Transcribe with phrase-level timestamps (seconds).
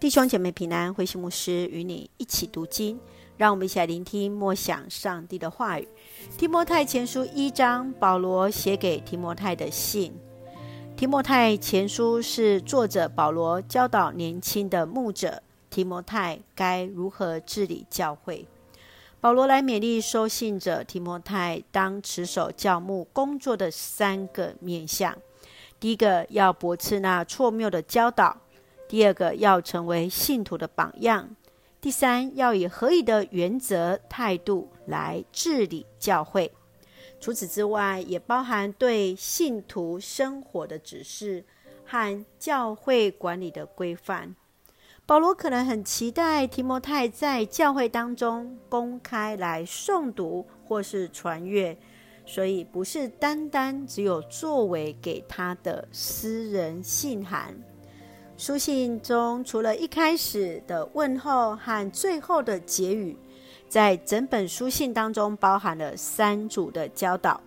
[0.00, 3.00] 弟兄姐妹平安，慧馨牧师与你一起读经，
[3.36, 5.88] 让我们一起来聆听默想上帝的话语。
[6.36, 10.14] 提摩太前书一章，保罗写给提摩太的信。
[10.96, 18.46] 提摩太前书是作者保罗教导年轻的牧者提摩太该如何治理教会。
[19.20, 25.18] 保罗来勉励收信者提摩太，当持守教牧工作的三个面向：
[25.80, 28.36] 第一个，要驳斥那错谬的教导。
[28.88, 31.36] 第二个要成为信徒的榜样，
[31.80, 36.50] 第三要以合理的原则态度来治理教会。
[37.20, 41.44] 除此之外，也包含对信徒生活的指示
[41.84, 44.34] 和教会管理的规范。
[45.04, 51.76] 保罗可能很期待提摩太在教会当中公开来诵读或是传阅，
[52.24, 57.54] 所以不是单单只有作为给他的私人信函。
[58.38, 63.16] 书信中除了一开始的问候和最后的结语，
[63.68, 67.40] 在整本书信当中包含了三组的教导。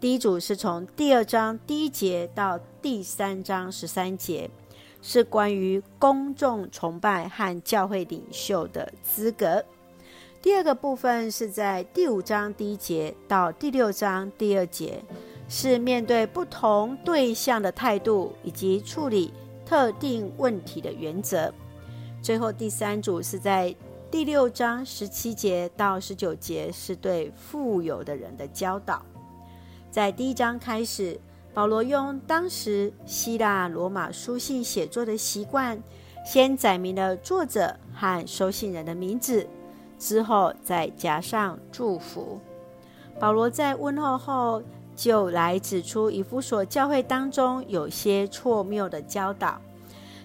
[0.00, 4.48] 第一组是从第二章第一节到第三章十三节，
[5.02, 9.62] 是关于公众崇拜和教会领袖的资格。
[10.40, 15.04] 第二个部分是在第五章第一节到第六章第二节，
[15.46, 19.30] 是面对不同对象的态度以及处理
[19.72, 21.50] 特定问题的原则。
[22.20, 23.74] 最后第三组是在
[24.10, 29.02] 第六章十七节到十九节，是对富有的人的教导。
[29.90, 31.18] 在第一章开始，
[31.54, 35.82] 保罗用当时希腊罗马书信写作的习惯，
[36.22, 39.48] 先载明了作者和收信人的名字，
[39.98, 42.38] 之后再加上祝福。
[43.18, 44.62] 保罗在问候后，
[44.94, 49.60] 就来指出以弗所教会当中有些错谬的教导，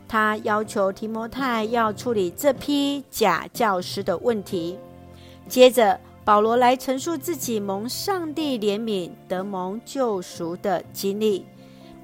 [0.08, 4.78] 他要求提摩太要处理这批假教师的问题。
[5.48, 11.46] 接着，保罗来陈述自己蒙上帝怜悯得蒙救赎的经历，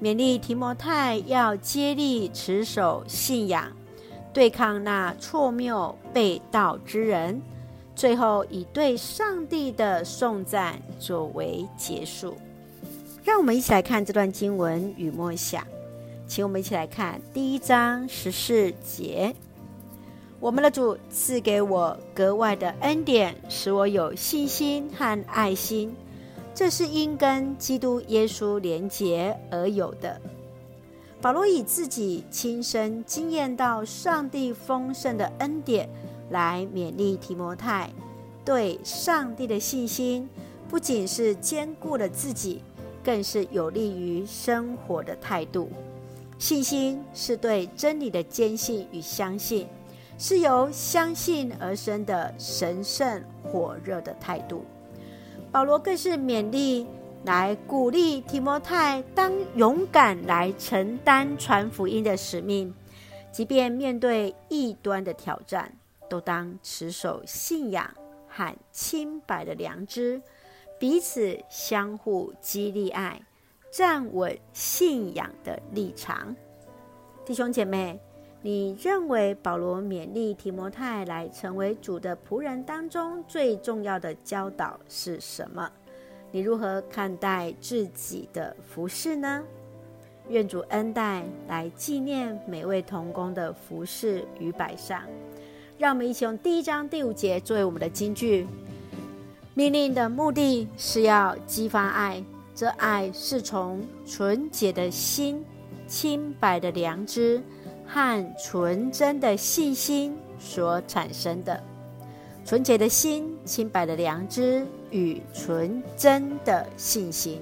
[0.02, 3.70] 勉励提摩太要竭力持守信仰，
[4.32, 7.40] 对抗那错谬背道之人。
[7.94, 12.34] 最后，以对上帝的颂赞作为结束。
[13.24, 15.66] 让我们一起来看这段经文与默想，
[16.28, 19.34] 请我们一起来看第一章十四节。
[20.38, 25.96] 我们的主赐给我格外的恩典，使我有信心和爱心，
[26.54, 30.20] 这是因跟基督耶稣连结而有的。
[31.22, 35.88] 保罗以自己亲身经验到上帝丰盛的恩典
[36.28, 37.88] 来勉励提摩太，
[38.44, 40.28] 对上帝的信心
[40.68, 42.60] 不仅是坚固了自己。
[43.04, 45.70] 更是有利于生活的态度。
[46.38, 49.68] 信心是对真理的坚信与相信，
[50.18, 54.64] 是由相信而生的神圣火热的态度。
[55.52, 56.86] 保罗更是勉励
[57.24, 62.74] 来鼓励提摩太，当勇敢来承担传福音的使命，
[63.30, 65.72] 即便面对异端的挑战，
[66.10, 67.88] 都当持守信仰
[68.28, 70.20] 和清白的良知。
[70.78, 73.22] 彼此相互激励爱，
[73.70, 76.34] 站稳信仰的立场。
[77.24, 77.98] 弟兄姐妹，
[78.42, 85.70] 你认为保罗勉励提摩太来成为主的仆人当中最重要的教导是什么？
[86.30, 89.42] 你如何看待自己的服饰呢？
[90.28, 95.02] 愿主恩待来纪念每位同工的服饰与摆上。
[95.78, 98.46] 让我们一起用第一章第五节作为我们的金句。
[99.56, 102.22] 命令的目的是要激发爱，
[102.56, 105.44] 这爱是从纯洁的心、
[105.86, 107.40] 清白的良知
[107.86, 111.62] 和纯真的信心所产生的。
[112.44, 117.40] 纯洁的心、清白的良知与纯真的信心。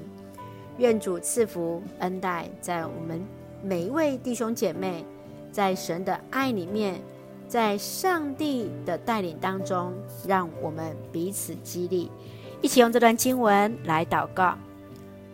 [0.76, 3.20] 愿主赐福恩待在我们
[3.62, 5.02] 每一位弟兄姐妹，
[5.50, 7.00] 在神的爱里面。
[7.52, 9.92] 在上帝的带领当中，
[10.26, 12.10] 让我们彼此激励，
[12.62, 14.56] 一起用这段经文来祷告。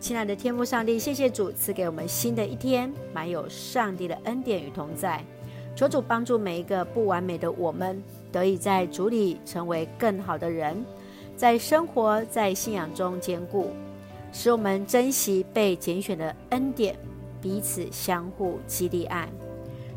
[0.01, 5.23] 亲爱的天父上帝，谢谢主赐给我们新的一天，满有上帝的恩典与同在。
[5.77, 10.83] 求主帮助每一个不完美的我们，得以在主里成为更好的人，
[11.37, 13.69] 在生活在信仰中坚固，
[14.33, 16.97] 使我们珍惜被拣选的恩典，
[17.41, 19.29] 彼此相互激励爱。